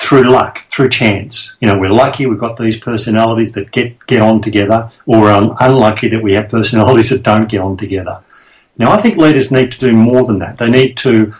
[0.06, 1.56] through luck, through chance.
[1.60, 5.56] You know, we're lucky we've got these personalities that get, get on together, or we're
[5.60, 8.22] unlucky that we have personalities that don't get on together.
[8.78, 10.60] Now, I think leaders need to do more than that.
[10.60, 11.34] They need to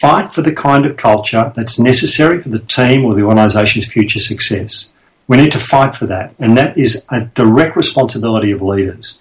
[0.00, 4.20] fight for the kind of culture that's necessary for the team or the organisation's future
[4.20, 4.88] success.
[5.26, 9.18] We need to fight for that, and that is a direct responsibility of leaders.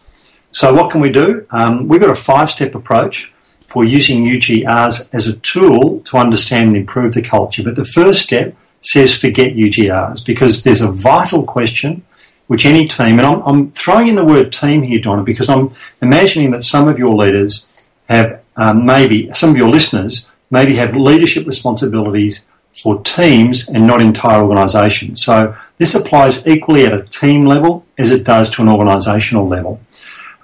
[0.51, 1.47] So, what can we do?
[1.49, 3.33] Um, we've got a five step approach
[3.67, 7.63] for using UGRs as a tool to understand and improve the culture.
[7.63, 12.03] But the first step says forget UGRs because there's a vital question
[12.47, 15.71] which any team, and I'm, I'm throwing in the word team here, Donna, because I'm
[16.01, 17.65] imagining that some of your leaders
[18.07, 22.45] have um, maybe, some of your listeners maybe have leadership responsibilities
[22.81, 25.23] for teams and not entire organisations.
[25.23, 29.79] So this applies equally at a team level as it does to an organisational level.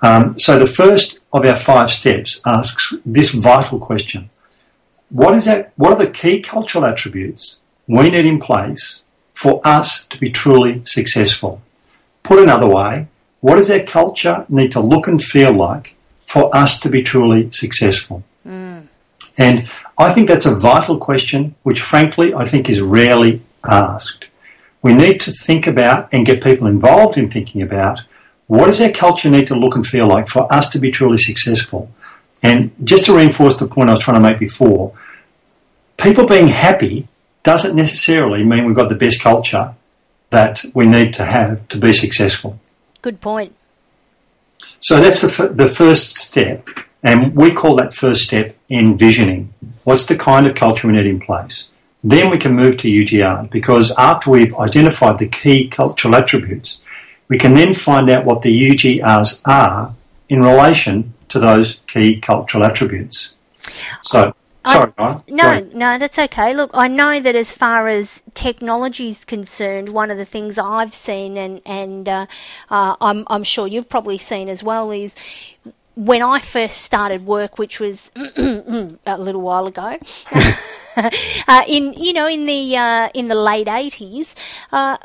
[0.02, 4.30] Um, so the first of our five steps asks this vital question.
[5.10, 10.06] What is that, what are the key cultural attributes we need in place for us
[10.08, 11.62] to be truly successful.
[12.24, 13.08] Put another way,
[13.39, 15.96] what does our culture need to look and feel like
[16.28, 18.24] for us to be truly successful?
[18.48, 18.88] Mm.
[19.38, 24.26] And I think that's a vital question, which frankly I think is rarely asked.
[24.84, 28.02] We need to think about and get people involved in thinking about
[28.48, 31.17] what does our culture need to look and feel like for us to be truly
[31.17, 31.89] successful?
[32.44, 34.94] And just to reinforce the point I was trying to make before,
[35.98, 37.08] people being happy
[37.44, 39.74] doesn't necessarily mean we've got the best culture
[40.30, 42.60] that we need to have to be successful.
[43.02, 43.56] Good point.
[44.80, 46.68] So that's the, f- the first step,
[47.04, 49.54] and we call that first step envisioning.
[49.84, 51.70] What's the kind of culture we need in place?
[52.04, 56.82] Then we can move to UGR because after we've identified the key cultural attributes,
[57.28, 59.94] we can then find out what the UGRs are
[60.30, 63.32] in relation to those key cultural attributes.
[64.02, 66.54] So Sorry, I, no, no, that's okay.
[66.54, 70.93] Look, I know that as far as technology is concerned, one of the things I've
[70.93, 72.28] seen, and and uh,
[72.69, 75.15] uh, I'm I'm sure you've probably seen as well, is
[75.95, 79.97] when I first started work, which was a little while ago,
[80.95, 84.36] uh, in you know in the uh, in the late eighties,
[84.71, 84.97] uh,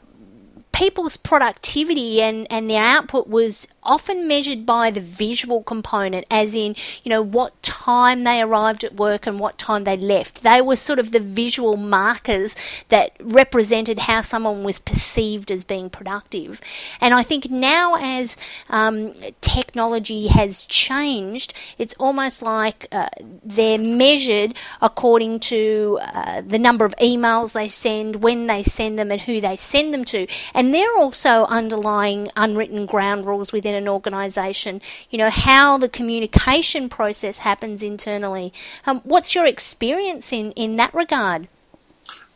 [0.76, 6.74] people's productivity and, and their output was often measured by the visual component, as in,
[7.04, 10.42] you know, what time they arrived at work and what time they left.
[10.42, 12.56] They were sort of the visual markers
[12.88, 16.60] that represented how someone was perceived as being productive.
[17.00, 18.36] And I think now, as
[18.68, 23.08] um, technology has changed, it's almost like uh,
[23.44, 29.10] they're measured according to uh, the number of emails they send, when they send them,
[29.10, 30.26] and who they send them to.
[30.54, 35.88] And there are also underlying unwritten ground rules within an organisation, you know, how the
[35.88, 38.52] communication process happens internally.
[38.86, 41.48] Um, what's your experience in, in that regard?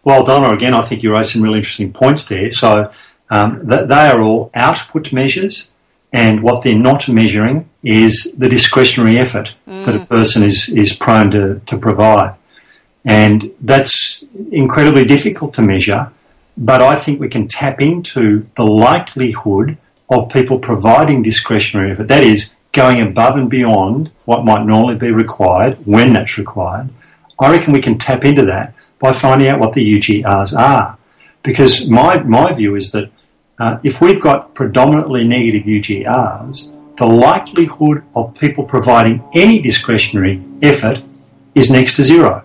[0.05, 2.51] Well, Donna, again, I think you raised some really interesting points there.
[2.51, 2.93] So
[3.31, 5.71] um, th- they are all output measures.
[6.13, 9.87] and what they're not measuring is the discretionary effort mm.
[9.87, 12.35] that a person is, is prone to, to provide.
[13.05, 16.11] And that's incredibly difficult to measure,
[16.57, 19.79] but I think we can tap into the likelihood
[20.11, 22.09] of people providing discretionary effort.
[22.09, 26.89] That is, going above and beyond what might normally be required when that's required.
[27.39, 30.99] I reckon we can tap into that by finding out what the UGRs are.
[31.43, 33.11] Because my, my view is that
[33.59, 41.03] uh, if we've got predominantly negative UGRs, the likelihood of people providing any discretionary effort
[41.55, 42.45] is next to zero.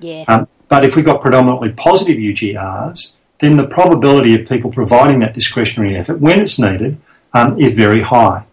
[0.00, 0.24] Yeah.
[0.26, 5.34] Um, but if we've got predominantly positive UGRs, then the probability of people providing that
[5.34, 6.98] discretionary effort when it's needed
[7.32, 8.44] um, is very high.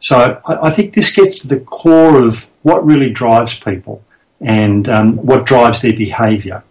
[0.00, 4.04] So I, I, think this gets to the core of what really drives people
[4.40, 6.62] and um, what drives their behaviour.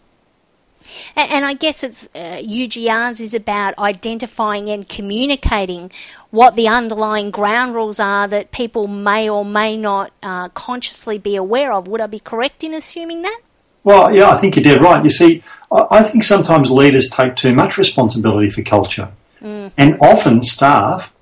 [1.16, 5.92] And, and, I guess it's uh, UGRs is about identifying and communicating
[6.30, 11.36] what the underlying ground rules are that people may or may not uh, consciously be
[11.36, 11.88] aware of.
[11.88, 13.42] Would I be correct in assuming that?
[13.84, 15.04] Well, yeah, I think you're dead right.
[15.04, 19.10] You see, I, think sometimes leaders take too much responsibility for culture.
[19.42, 19.72] Mm.
[19.78, 21.14] And often staff,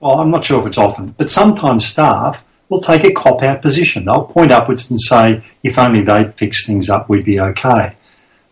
[0.00, 3.62] well, I'm not sure if it's often, but sometimes staff will take a cop out
[3.62, 4.04] position.
[4.04, 7.94] They'll point upwards and say, if only they'd fix things up, we'd be okay.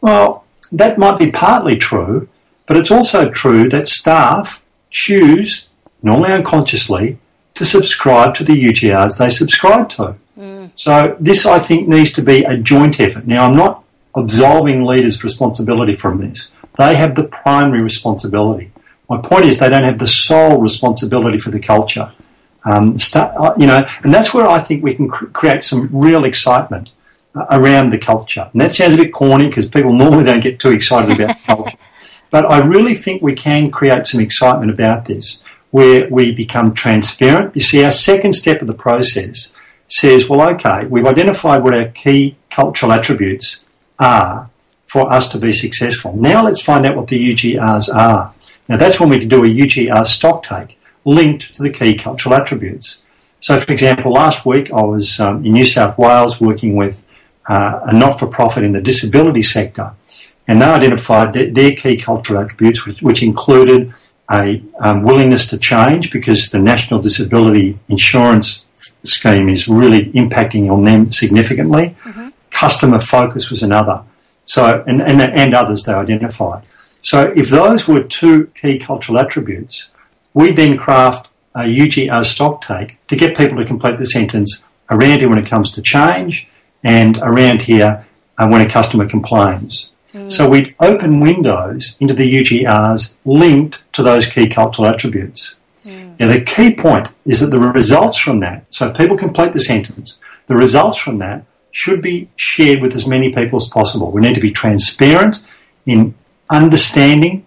[0.01, 2.29] Well, that might be partly true,
[2.67, 5.69] but it's also true that staff choose,
[6.03, 7.19] normally unconsciously,
[7.55, 10.17] to subscribe to the UGRs they subscribe to.
[10.39, 10.71] Mm.
[10.75, 13.27] So this, I think, needs to be a joint effort.
[13.27, 13.84] Now, I'm not
[14.15, 16.51] absolving leaders' responsibility from this.
[16.79, 18.73] They have the primary responsibility.
[19.09, 22.13] My point is they don't have the sole responsibility for the culture.
[22.65, 25.91] Um, start, uh, you know, and that's where I think we can cr- create some
[25.93, 26.91] real excitement
[27.35, 28.49] uh, around the culture.
[28.53, 31.79] And that sounds a bit corny because people normally don't get too excited about culture.
[32.31, 37.55] But I really think we can create some excitement about this where we become transparent.
[37.55, 39.53] You see, our second step of the process
[39.87, 43.61] says, well, okay, we've identified what our key cultural attributes
[43.99, 44.51] are
[44.87, 46.15] for us to be successful.
[46.17, 48.33] Now let's find out what the UGRs are.
[48.69, 52.35] Now that's when we can do a UGR stock take linked to the key cultural
[52.35, 53.01] attributes.
[53.41, 57.05] So, for example, last week I was um, in New South Wales working with
[57.47, 59.93] uh, a not-for-profit in the disability sector,
[60.49, 63.93] and they identified th- their key cultural attributes, which, which included
[64.31, 68.65] a um, willingness to change because the National Disability Insurance
[69.05, 71.95] Scheme is really impacting on them significantly.
[72.05, 72.24] Mm-hmm.
[72.65, 74.03] Customer focus was another.
[74.47, 76.67] So, and, and, and others they identified.
[77.03, 79.91] So, if those were two key cultural attributes,
[80.33, 85.19] we then craft a UGR stock take to get people to complete the sentence around
[85.19, 86.49] here when it comes to change
[86.83, 88.07] and around here
[88.39, 89.91] uh, when a customer complains.
[90.15, 90.33] Mm.
[90.33, 95.55] So we'd open windows into the UGRs linked to those key cultural attributes.
[95.85, 96.19] Mm.
[96.19, 100.17] Now the key point is that the results from that, so people complete the sentence,
[100.47, 104.13] the results from that should be shared with as many people as possible.
[104.13, 105.45] We need to be transparent
[105.85, 106.15] in
[106.49, 107.45] understanding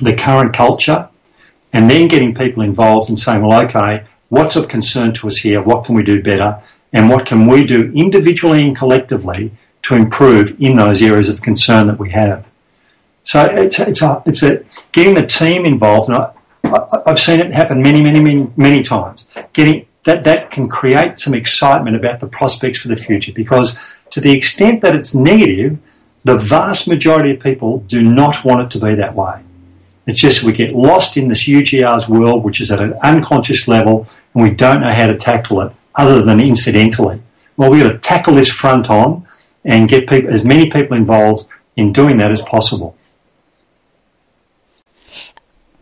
[0.00, 1.08] the current culture
[1.72, 5.60] and then getting people involved and saying, well, okay, what's of concern to us here?
[5.60, 6.62] What can we do better?
[6.92, 9.50] And what can we do individually and collectively
[9.82, 12.46] to improve in those areas of concern that we have?
[13.24, 16.08] So it's, it's, a, it's a, getting the team involved.
[16.08, 19.26] And I, have seen it happen many, many, many, many times.
[19.52, 23.78] Getting that, that can create some excitement about the prospects for the future because
[24.10, 25.78] to the extent that it's negative,
[26.24, 29.42] the vast majority of people do not want it to be that way.
[30.06, 34.08] It's just we get lost in this UGR's world, which is at an unconscious level,
[34.32, 37.20] and we don't know how to tackle it other than incidentally.
[37.56, 39.26] Well, we've got to tackle this front on
[39.64, 42.96] and get people, as many people involved in doing that as possible.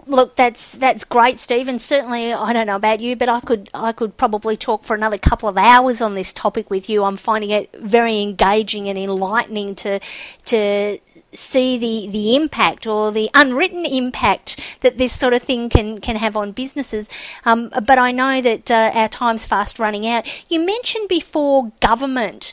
[0.09, 3.71] Look, that's that's great, Steve, and certainly I don't know about you, but I could
[3.75, 7.05] I could probably talk for another couple of hours on this topic with you.
[7.05, 10.01] I'm finding it very engaging and enlightening to
[10.47, 10.99] to
[11.37, 16.17] see the, the impact or the unwritten impact that this sort of thing can, can
[16.17, 17.09] have on businesses.
[17.45, 20.27] Um, but I know that uh, our time's fast running out.
[20.51, 22.53] You mentioned before government.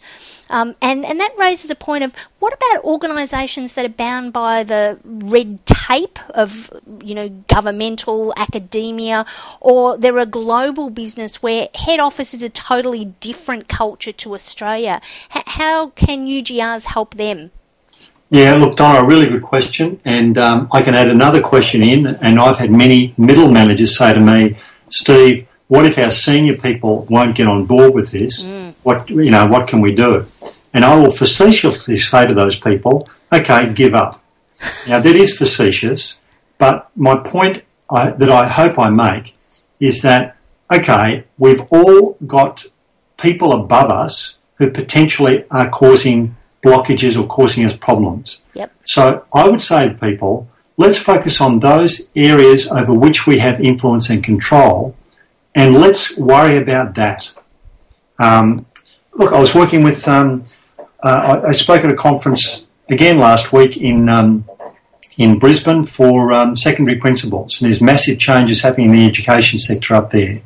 [0.50, 4.64] Um, and, and that raises a point of what about organisations that are bound by
[4.64, 6.70] the red tape of,
[7.04, 9.26] you know, governmental, academia,
[9.62, 15.02] or they're a global business where head office is a totally different culture to Australia?
[15.36, 17.52] H- how can UGRs help them?
[18.34, 20.02] Yeah, look, Donna, a really good question.
[20.06, 22.08] And um, I can add another question in.
[22.08, 24.58] And I've had many middle managers say to me,
[24.90, 28.42] Steve, what if our senior people won't get on board with this?
[28.42, 28.74] Mm.
[28.82, 30.26] What, you know, what can we do?
[30.74, 34.20] And I will facetiously say to those people, okay, give up.
[34.88, 36.16] Now, that is facetious,
[36.58, 39.36] but my point I, that I hope I make
[39.80, 40.38] is that
[40.72, 42.66] okay, we've all got
[43.18, 48.42] people above us who potentially are causing blockages or causing us problems.
[48.54, 48.72] Yep.
[48.86, 50.48] So I would say to people,
[50.78, 54.96] let's focus on those areas over which we have influence and control,
[55.54, 57.34] and let's worry about that.
[58.20, 58.66] Um,
[59.14, 60.46] look, I was working with, um,
[61.04, 64.46] uh, I, I, spoke at a conference again last week in um,
[65.18, 69.94] in Brisbane for um, secondary principals, and there's massive changes happening in the education sector
[69.96, 70.42] up there,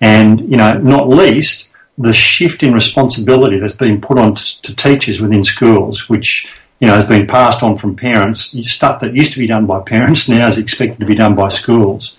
[0.00, 4.76] and you know, not least the shift in responsibility that's been put on to, to
[4.76, 8.54] teachers within schools, which you know has been passed on from parents.
[8.70, 11.48] Stuff that used to be done by parents now is expected to be done by
[11.48, 12.18] schools.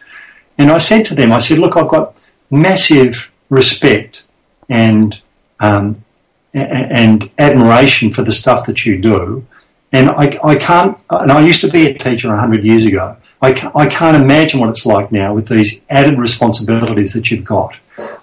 [0.57, 2.15] And I said to them, I said, look, I've got
[2.49, 4.23] massive respect
[4.67, 5.21] and
[5.59, 6.03] um,
[6.53, 9.45] and admiration for the stuff that you do.
[9.91, 13.17] And I, I can't, and I used to be a teacher 100 years ago.
[13.41, 17.75] I, I can't imagine what it's like now with these added responsibilities that you've got.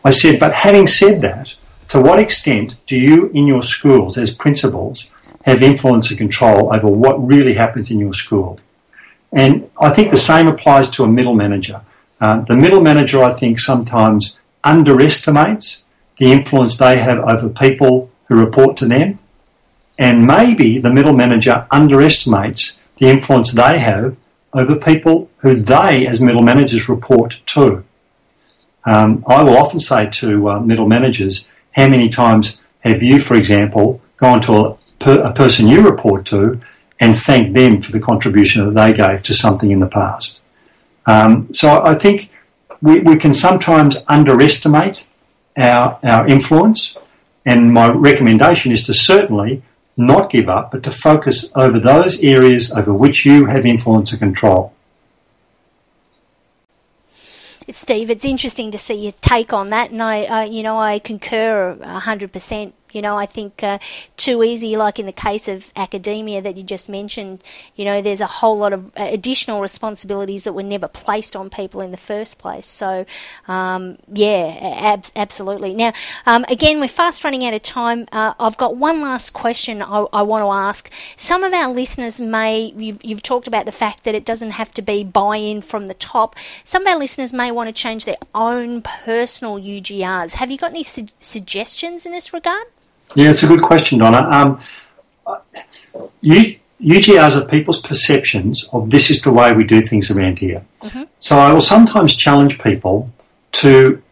[0.05, 1.55] I said, but having said that,
[1.89, 5.09] to what extent do you in your schools as principals
[5.45, 8.59] have influence and control over what really happens in your school?
[9.33, 11.81] And I think the same applies to a middle manager.
[12.21, 15.85] Uh, the middle manager, I think, sometimes underestimates
[16.19, 19.19] the influence they have over people who report to them.
[19.99, 24.17] And maybe the middle manager underestimates the influence they have
[24.53, 27.85] over people who they, as middle managers, report to.
[28.85, 33.35] Um, I will often say to uh, middle managers, how many times have you, for
[33.35, 36.61] example, gone to a, per, a person you report to
[37.01, 40.41] and thanked them for the contribution that they gave to something in the past?
[41.07, 42.31] Um, so I think
[42.83, 45.09] we, we can sometimes underestimate
[45.57, 46.97] our, our influence,
[47.47, 49.63] and my recommendation is to certainly
[49.97, 54.21] not give up, but to focus over those areas over which you have influence and
[54.21, 54.74] control.
[57.85, 61.01] Steve, it's interesting to see your take on that, and I, I you know, I
[61.01, 63.79] concur hundred percent you know, I think uh,
[64.17, 67.43] too easy, like in the case of academia that you just mentioned,
[67.77, 71.51] you know, there's a whole lot of uh, additional responsibilities that were never placed on
[71.51, 72.67] people in the first place.
[72.67, 73.05] So,
[73.49, 75.75] um, yeah, ab- absolutely.
[75.75, 75.93] Now,
[76.27, 78.07] um, again, we're fast running out of time.
[78.13, 80.91] Uh, I've got one last question I, I, want to ask.
[81.17, 84.73] Some of our listeners may, you've, you've talked about the fact that it doesn't have
[84.75, 86.37] to be buy in from the top.
[86.65, 90.33] Some of our listeners may want to change their own personal UGRs.
[90.33, 92.67] Have you got any su- suggestions in this regard?
[93.15, 94.19] Yeah, it's a good question, Donna.
[94.19, 94.61] Um,
[96.21, 100.65] you, UGRs are people's perceptions of this is the way we do things around here.
[100.81, 101.05] Mm-hmm.
[101.19, 103.11] So I will sometimes challenge people
[103.53, 104.03] to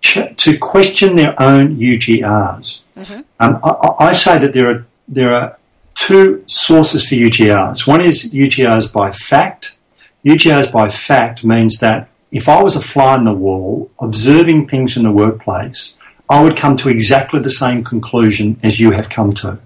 [0.00, 2.80] ch- to question their own UGRs.
[2.96, 3.20] Mm-hmm.
[3.40, 5.58] Um, I, I, say that there are there are
[5.94, 7.86] two sources for UGRs.
[7.86, 9.76] One is UGRs by fact.
[10.24, 14.96] UGRs by fact means that if I was a fly in the wall observing things
[14.96, 15.94] in the workplace,
[16.28, 19.58] I would come to exactly the same conclusion as you have come to.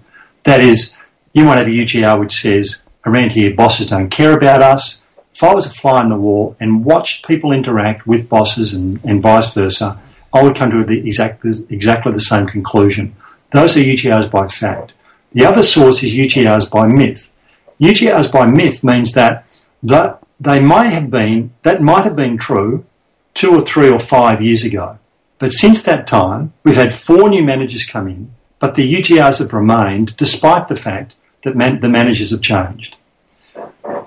[0.43, 0.93] That is,
[1.33, 5.01] you might have a UGR which says, around here, bosses don't care about us.
[5.33, 8.99] If I was a fly in the wall and watched people interact with bosses and,
[9.05, 9.99] and vice versa,
[10.33, 13.15] I would come to the exact, exactly the same conclusion.
[13.51, 14.93] Those are UGRs by fact.
[15.31, 17.31] The other source is UGRs by myth.
[17.79, 19.45] UGRs by myth means that,
[19.83, 22.85] that they might have been, that might have been true
[23.33, 24.99] two or three or five years ago.
[25.39, 29.53] But since that time, we've had four new managers come in, but the UGRs have
[29.53, 32.97] remained despite the fact that man- the managers have changed.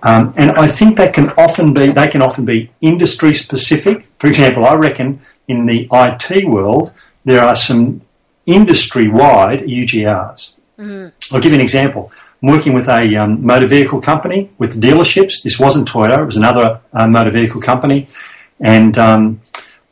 [0.02, 4.06] Um, and I think that can often be they can often be industry specific.
[4.18, 6.92] For example, I reckon in the IT world
[7.24, 8.02] there are some
[8.46, 10.54] industry wide UGRs.
[10.78, 11.12] Mm.
[11.32, 12.10] I'll give you an example.
[12.42, 15.42] I'm working with a um, motor vehicle company with dealerships.
[15.42, 18.08] This wasn't Toyota; it was another uh, motor vehicle company,
[18.58, 19.40] and um,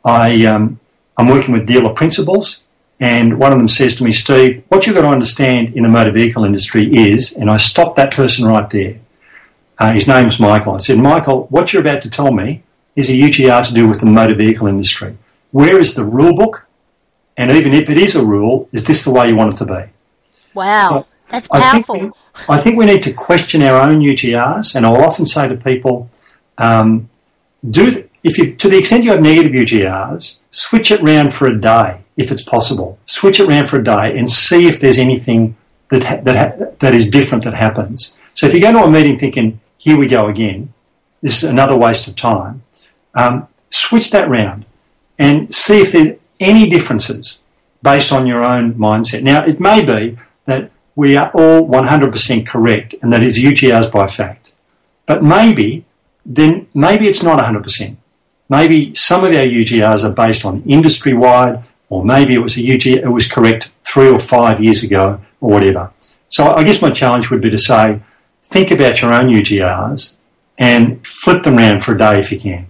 [0.03, 0.80] I um,
[1.21, 2.63] I'm working with dealer principals,
[2.99, 5.89] and one of them says to me, Steve, what you've got to understand in the
[5.89, 8.99] motor vehicle industry is, and I stopped that person right there.
[9.77, 10.73] Uh, his name's Michael.
[10.73, 12.63] I said, Michael, what you're about to tell me
[12.95, 15.15] is a UGR to do with the motor vehicle industry.
[15.51, 16.65] Where is the rule book?
[17.37, 19.65] And even if it is a rule, is this the way you want it to
[19.65, 19.91] be?
[20.55, 21.95] Wow, so that's powerful.
[21.95, 25.27] I think, we, I think, we, need to question our own UGRs, and I'll often
[25.27, 26.09] say to people,
[26.57, 27.11] um,
[27.69, 31.59] do if you, to the extent you have negative UGRs, switch it round for a
[31.59, 32.99] day if it's possible.
[33.05, 35.55] Switch it round for a day and see if there's anything
[35.89, 38.15] that ha- that ha- that is different that happens.
[38.33, 40.73] So if you go to a meeting thinking, "Here we go again,"
[41.21, 42.61] this is another waste of time.
[43.15, 44.65] Um, switch that round
[45.17, 47.39] and see if there's any differences
[47.83, 49.23] based on your own mindset.
[49.23, 54.07] Now, it may be that we are all 100% correct and that is UGRs by
[54.07, 54.53] fact,
[55.05, 55.85] but maybe
[56.25, 57.97] then maybe it's not 100%.
[58.51, 62.61] Maybe some of our UGRs are based on industry wide, or maybe it was a
[62.61, 65.89] UG, it was correct three or five years ago, or whatever.
[66.29, 68.01] So I guess my challenge would be to say,
[68.49, 70.13] think about your own UGRs
[70.57, 72.67] and flip them around for a day if you can.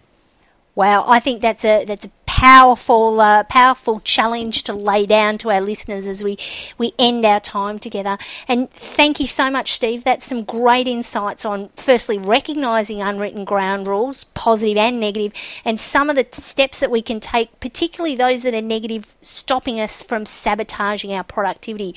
[0.76, 2.12] Wow, I think that's a that's a
[2.42, 6.36] powerful uh, powerful challenge to lay down to our listeners as we
[6.80, 8.18] we end our time together.
[8.48, 10.04] And thank you so much, Steve.
[10.04, 15.34] That's some great insights on firstly recognizing unwritten ground rules, positive and negative,
[15.66, 19.80] and some of the steps that we can take, particularly those that are negative, stopping
[19.80, 21.94] us from sabotaging our productivity.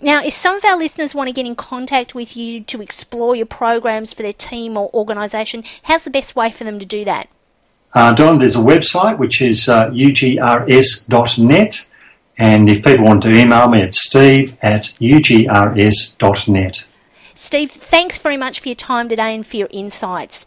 [0.00, 3.36] Now, if some of our listeners want to get in contact with you to explore
[3.36, 7.04] your programs for their team or organisation, how's the best way for them to do
[7.04, 7.28] that?
[7.94, 11.06] Uh, Don, there's a website which is uh, ugrs.net,
[12.38, 16.86] and if people want to email me, it's steve at ugrs.net.
[17.34, 20.44] Steve, thanks very much for your time today and for your insights.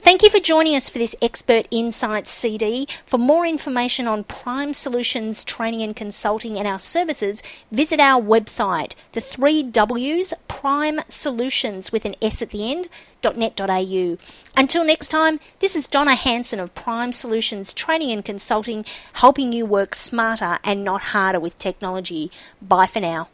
[0.00, 2.86] Thank you for joining us for this Expert Insights CD.
[3.06, 8.92] For more information on Prime Solutions Training and Consulting and our services, visit our website,
[9.12, 12.88] the three W's, Prime Solutions with an S at the end,
[13.24, 14.18] .net.au.
[14.56, 18.84] Until next time, this is Donna Hanson of Prime Solutions Training and Consulting,
[19.14, 22.30] helping you work smarter and not harder with technology.
[22.60, 23.28] Bye for now.